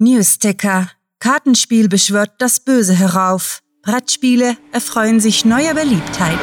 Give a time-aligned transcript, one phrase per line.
[0.00, 0.88] Newsticker.
[1.18, 3.62] Kartenspiel beschwört das Böse herauf.
[3.82, 6.38] Brettspiele erfreuen sich neuer Beliebtheit.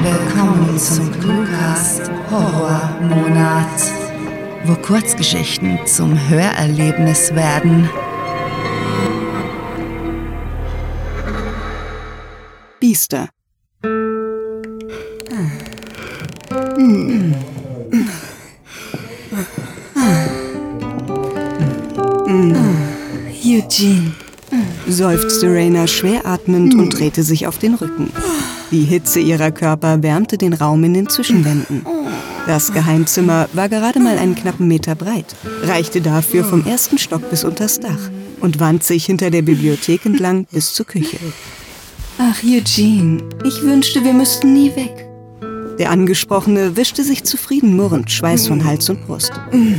[0.00, 3.66] Willkommen zum Cluecast Horror Monat,
[4.64, 7.90] wo Kurzgeschichten zum Hörerlebnis werden.
[12.78, 13.28] Biester.
[23.66, 24.12] Eugene.
[24.88, 28.10] seufzte Raina schwer atmend und drehte sich auf den Rücken.
[28.70, 31.84] Die Hitze ihrer Körper wärmte den Raum in den Zwischenwänden.
[32.46, 37.42] Das Geheimzimmer war gerade mal einen knappen Meter breit, reichte dafür vom ersten Stock bis
[37.42, 38.10] unters Dach
[38.40, 41.18] und wand sich hinter der Bibliothek entlang bis zur Küche.
[42.18, 45.05] Ach, Eugene, ich wünschte, wir müssten nie weg.
[45.78, 49.32] Der Angesprochene wischte sich zufrieden murrend Schweiß von Hals und Brust.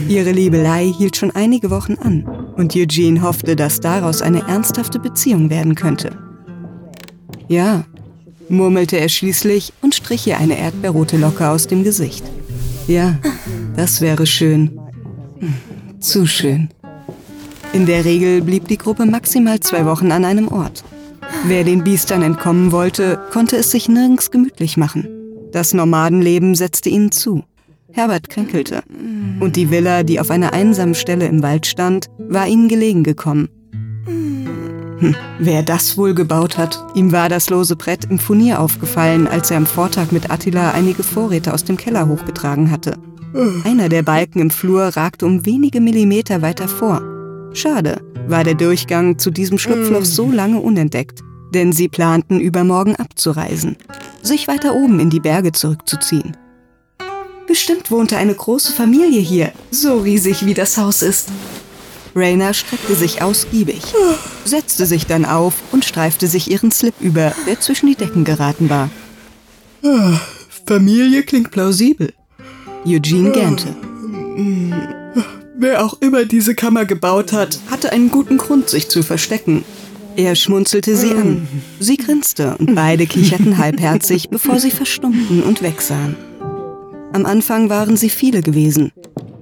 [0.08, 2.24] Ihre Liebelei hielt schon einige Wochen an
[2.56, 6.12] und Eugene hoffte, dass daraus eine ernsthafte Beziehung werden könnte.
[7.48, 7.86] Ja,
[8.50, 12.24] murmelte er schließlich und strich ihr eine erdbeerrote Locke aus dem Gesicht.
[12.88, 13.18] Ja,
[13.76, 14.80] das wäre schön.
[16.00, 16.70] Zu schön.
[17.74, 20.84] In der Regel blieb die Gruppe maximal zwei Wochen an einem Ort.
[21.46, 25.17] Wer den Biestern entkommen wollte, konnte es sich nirgends gemütlich machen.
[25.52, 27.44] Das Nomadenleben setzte ihnen zu.
[27.92, 28.84] Herbert kränkelte.
[29.40, 33.50] Und die Villa, die auf einer einsamen Stelle im Wald stand, war ihnen gelegen gekommen.
[34.06, 36.84] Hm, wer das wohl gebaut hat?
[36.96, 41.04] Ihm war das lose Brett im Furnier aufgefallen, als er am Vortag mit Attila einige
[41.04, 42.96] Vorräte aus dem Keller hochgetragen hatte.
[43.64, 47.02] Einer der Balken im Flur ragte um wenige Millimeter weiter vor.
[47.54, 51.22] Schade, war der Durchgang zu diesem Schlupfloch so lange unentdeckt,
[51.54, 53.78] denn sie planten übermorgen abzureisen,
[54.22, 56.36] sich weiter oben in die Berge zurückzuziehen.
[57.48, 61.30] Bestimmt wohnte eine große Familie hier, so riesig wie das Haus ist.
[62.14, 63.82] Raina streckte sich ausgiebig,
[64.44, 68.70] setzte sich dann auf und streifte sich ihren Slip über, der zwischen die Decken geraten
[68.70, 68.90] war.
[70.66, 72.14] Familie klingt plausibel.
[72.86, 73.76] Eugene gähnte.
[75.56, 79.64] Wer auch immer diese Kammer gebaut hat, hatte einen guten Grund, sich zu verstecken.
[80.18, 81.48] Er schmunzelte sie an.
[81.80, 86.16] Sie grinste und beide kicherten halbherzig, bevor sie verstummten und wegsahen.
[87.14, 88.92] Am Anfang waren sie viele gewesen.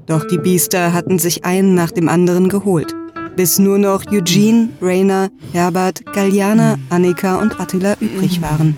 [0.06, 2.94] Doch die Biester hatten sich einen nach dem anderen geholt,
[3.38, 8.76] bis nur noch Eugene, Rainer, Herbert, Galliana, Annika und Attila übrig waren.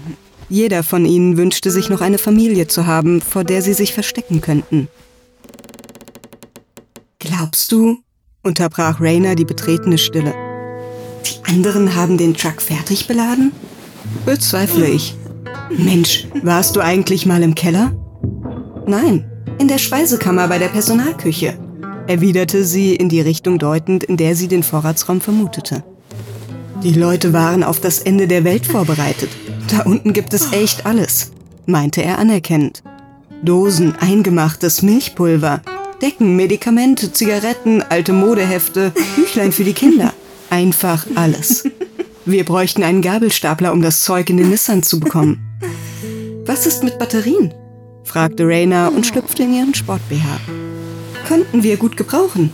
[0.49, 4.39] Jeder von ihnen wünschte sich noch eine Familie zu haben, vor der sie sich verstecken
[4.39, 4.87] könnten.
[7.17, 7.97] Glaubst du?
[8.43, 10.46] unterbrach Rainer die betretene Stille.
[11.47, 13.51] Anderen haben den Truck fertig beladen?
[14.25, 15.15] Bezweifle ich.
[15.69, 17.93] Mensch, warst du eigentlich mal im Keller?
[18.85, 19.25] Nein,
[19.57, 21.57] in der Speisekammer bei der Personalküche,
[22.07, 25.83] erwiderte sie in die Richtung deutend, in der sie den Vorratsraum vermutete.
[26.83, 29.29] Die Leute waren auf das Ende der Welt vorbereitet.
[29.71, 31.31] Da unten gibt es echt alles,
[31.65, 32.83] meinte er anerkennend.
[33.41, 35.61] Dosen, eingemachtes Milchpulver,
[36.01, 40.13] Decken, Medikamente, Zigaretten, alte Modehefte, Büchlein für die Kinder.
[40.49, 41.63] Einfach alles.
[42.25, 45.39] Wir bräuchten einen Gabelstapler, um das Zeug in den Nissan zu bekommen.
[46.45, 47.53] Was ist mit Batterien?
[48.03, 50.39] fragte Raina und schlüpfte in ihren Sport-BH.
[51.27, 52.51] Könnten wir gut gebrauchen.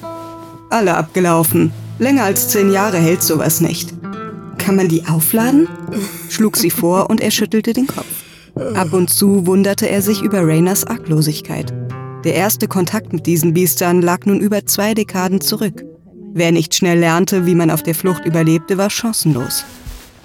[0.69, 1.71] Alle abgelaufen.
[1.99, 3.93] Länger als zehn Jahre hält sowas nicht.
[4.57, 5.67] Kann man die aufladen?
[6.29, 8.23] schlug sie vor und er schüttelte den Kopf.
[8.75, 11.73] Ab und zu wunderte er sich über Rainas Arglosigkeit.
[12.23, 15.83] Der erste Kontakt mit diesen Biestern lag nun über zwei Dekaden zurück.
[16.35, 19.65] Wer nicht schnell lernte, wie man auf der Flucht überlebte, war chancenlos.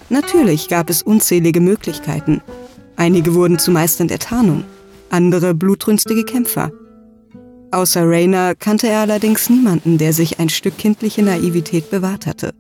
[0.08, 2.41] Natürlich gab es unzählige Möglichkeiten.
[2.96, 4.64] Einige wurden zumeist in der Tarnung,
[5.10, 6.72] andere blutrünstige Kämpfer.
[7.72, 12.54] Außer Rainer kannte er allerdings niemanden, der sich ein Stück kindliche Naivität bewahrt hatte.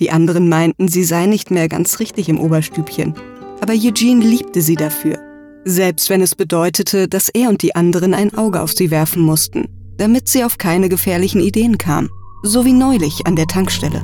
[0.00, 3.14] Die anderen meinten, sie sei nicht mehr ganz richtig im Oberstübchen.
[3.60, 5.18] Aber Eugene liebte sie dafür.
[5.64, 9.68] Selbst wenn es bedeutete, dass er und die anderen ein Auge auf sie werfen mussten,
[9.96, 12.10] damit sie auf keine gefährlichen Ideen kam.
[12.42, 14.00] So wie neulich an der Tankstelle.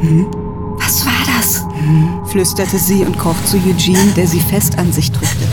[0.00, 0.26] Hm?
[0.76, 1.62] Was war das?
[1.62, 5.48] Hm, flüsterte sie und kroch zu Eugene, der sie fest an sich drückte.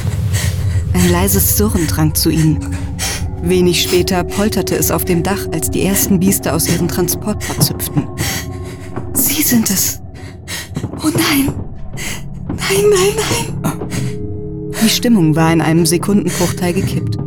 [0.93, 2.75] Ein leises Surren drang zu ihnen.
[3.41, 8.03] Wenig später polterte es auf dem Dach, als die ersten Biester aus ihren Transportpod hüpften.
[9.13, 10.01] Sie sind es.
[11.01, 11.53] Oh nein.
[12.47, 13.79] Nein, nein, nein.
[14.83, 17.17] Die Stimmung war in einem Sekundenbruchteil gekippt.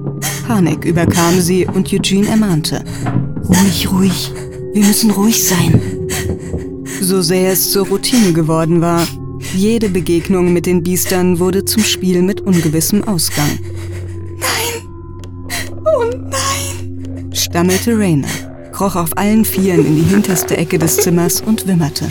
[0.46, 2.84] Panik überkam sie und Eugene ermahnte.
[3.54, 4.32] Ruhig, ruhig.
[4.72, 5.80] Wir müssen ruhig sein.
[7.00, 9.06] So sehr es zur Routine geworden war.
[9.54, 13.58] Jede Begegnung mit den Biestern wurde zum Spiel mit ungewissem Ausgang.
[14.38, 15.48] Nein.
[15.84, 17.32] Oh nein.
[17.34, 18.28] Stammelte Rainer.
[18.72, 22.08] kroch auf allen Vieren in die hinterste Ecke des Zimmers und wimmerte.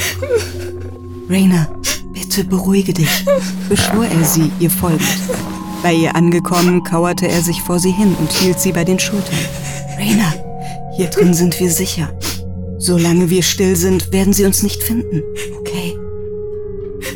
[1.29, 1.67] Rainer,
[2.13, 3.25] bitte beruhige dich,
[3.67, 5.01] beschwor er sie, ihr folgend.
[5.81, 9.39] Bei ihr angekommen, kauerte er sich vor sie hin und hielt sie bei den Schultern.
[9.97, 10.33] Rainer,
[10.95, 12.13] hier drin sind wir sicher.
[12.77, 15.21] Solange wir still sind, werden sie uns nicht finden,
[15.59, 15.97] okay?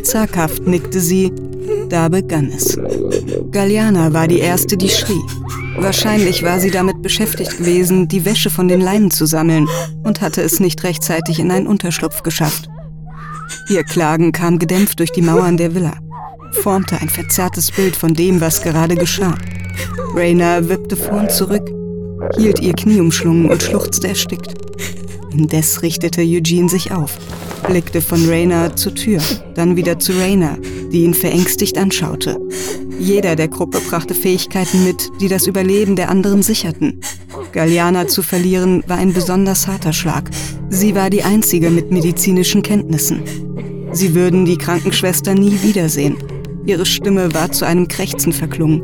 [0.03, 1.31] Zaghaft nickte sie,
[1.89, 2.77] da begann es.
[3.51, 5.21] Galliana war die Erste, die schrie.
[5.77, 9.67] Wahrscheinlich war sie damit beschäftigt gewesen, die Wäsche von den Leinen zu sammeln
[10.03, 12.69] und hatte es nicht rechtzeitig in einen Unterschlupf geschafft.
[13.69, 15.93] Ihr Klagen kam gedämpft durch die Mauern der Villa,
[16.51, 19.35] formte ein verzerrtes Bild von dem, was gerade geschah.
[20.13, 21.69] Rainer wippte vor und zurück,
[22.37, 24.53] hielt ihr Knie umschlungen und schluchzte erstickt.
[25.31, 27.17] Indes richtete Eugene sich auf,
[27.67, 29.21] blickte von Rainer zur Tür,
[29.53, 30.57] dann wieder zu Rainer,
[30.91, 32.39] die ihn verängstigt anschaute.
[32.99, 37.01] Jeder der Gruppe brachte Fähigkeiten mit, die das Überleben der anderen sicherten.
[37.51, 40.29] Galliana zu verlieren war ein besonders harter Schlag.
[40.69, 43.23] Sie war die einzige mit medizinischen Kenntnissen.
[43.91, 46.17] Sie würden die Krankenschwester nie wiedersehen.
[46.65, 48.81] Ihre Stimme war zu einem Krächzen verklungen.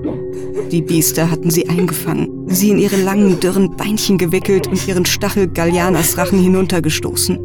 [0.72, 5.48] Die Biester hatten sie eingefangen, sie in ihre langen, dürren Beinchen gewickelt und ihren Stachel
[5.48, 7.40] Gallianas Rachen hinuntergestoßen.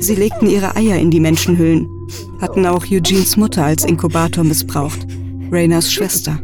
[0.00, 1.88] Sie legten ihre Eier in die Menschenhüllen,
[2.40, 5.06] hatten auch Eugenes Mutter als Inkubator missbraucht,
[5.50, 6.40] Rainers Schwester.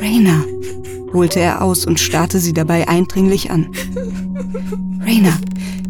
[0.00, 0.44] Rainer,
[1.12, 3.68] holte er aus und starrte sie dabei eindringlich an.
[5.04, 5.38] Rainer,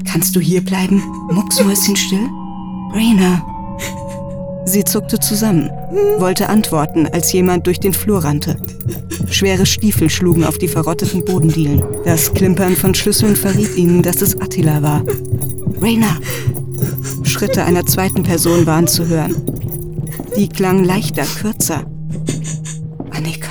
[0.05, 1.03] kannst du hier bleiben?
[1.31, 1.97] Mucksmäuschen
[2.94, 3.52] Rainer.
[4.64, 5.70] Sie zuckte zusammen,
[6.19, 8.56] wollte antworten, als jemand durch den Flur rannte.
[9.31, 11.82] Schwere Stiefel schlugen auf die verrotteten Bodendielen.
[12.05, 15.03] Das Klimpern von Schlüsseln verriet ihnen, dass es Attila war.
[15.81, 16.19] Rainer!
[17.25, 19.35] Schritte einer zweiten Person waren zu hören.
[20.37, 21.85] Die klangen leichter, kürzer.
[23.11, 23.50] Annika,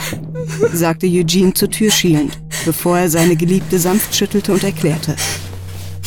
[0.74, 5.16] sagte Eugene zur Tür schielend, bevor er seine Geliebte sanft schüttelte und erklärte.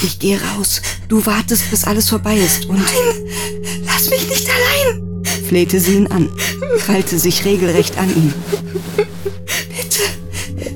[0.02, 0.82] Ich gehe raus.
[1.08, 2.78] Du wartest, bis alles vorbei ist und...
[2.78, 3.53] Nein!
[4.04, 5.24] Lass mich nicht allein!
[5.48, 6.28] flehte sie ihn an,
[6.78, 8.34] krallte sich regelrecht an ihn.
[8.96, 10.02] Bitte,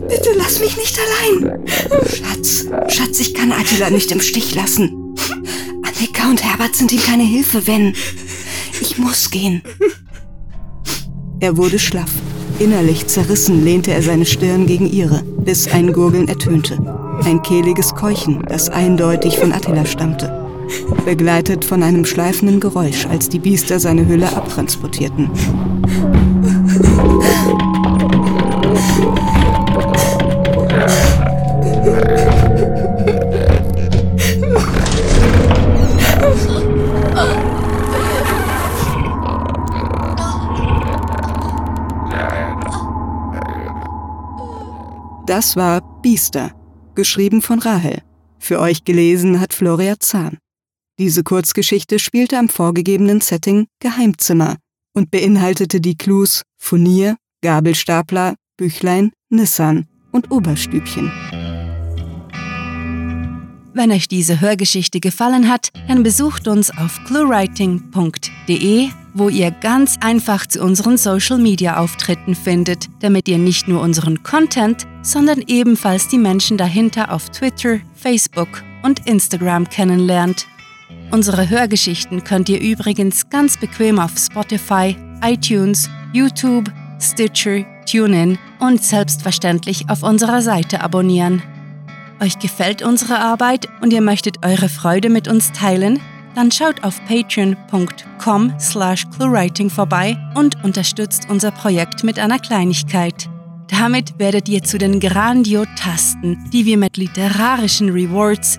[0.08, 1.60] bitte lass mich nicht allein!
[2.06, 5.14] Schatz, Schatz, ich kann Attila nicht im Stich lassen.
[5.82, 7.94] Annika und Herbert sind ihm keine Hilfe, wenn...
[8.80, 9.62] Ich muss gehen.
[11.40, 12.10] Er wurde schlaff.
[12.58, 16.78] Innerlich zerrissen lehnte er seine Stirn gegen ihre, bis ein Gurgeln ertönte.
[17.24, 20.47] Ein kehliges Keuchen, das eindeutig von Attila stammte.
[21.04, 25.30] Begleitet von einem schleifenden Geräusch, als die Biester seine Hülle abtransportierten.
[45.26, 46.52] Das war Biester,
[46.94, 48.02] geschrieben von Rahel.
[48.38, 50.38] Für euch gelesen hat Floria Zahn.
[50.98, 54.56] Diese Kurzgeschichte spielte am vorgegebenen Setting Geheimzimmer
[54.94, 61.12] und beinhaltete die Clues Furnier, Gabelstapler, Büchlein, Nissan und Oberstübchen.
[63.74, 70.48] Wenn euch diese Hörgeschichte gefallen hat, dann besucht uns auf cluewriting.de, wo ihr ganz einfach
[70.48, 76.18] zu unseren Social Media Auftritten findet, damit ihr nicht nur unseren Content, sondern ebenfalls die
[76.18, 80.48] Menschen dahinter auf Twitter, Facebook und Instagram kennenlernt.
[81.10, 89.88] Unsere Hörgeschichten könnt ihr übrigens ganz bequem auf Spotify, iTunes, YouTube, Stitcher, TuneIn und selbstverständlich
[89.88, 91.42] auf unserer Seite abonnieren.
[92.20, 96.00] Euch gefällt unsere Arbeit und ihr möchtet eure Freude mit uns teilen?
[96.34, 103.30] Dann schaut auf patreon.com slash cluewriting vorbei und unterstützt unser Projekt mit einer Kleinigkeit.
[103.68, 108.58] Damit werdet ihr zu den Grandiotasten, die wir mit literarischen Rewards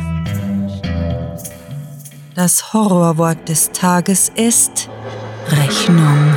[2.35, 4.91] Das Horrorwort des Tages ist
[5.49, 6.37] Rechnung.